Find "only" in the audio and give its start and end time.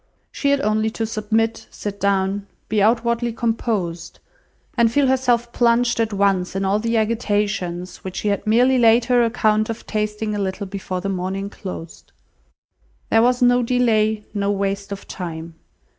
0.61-0.89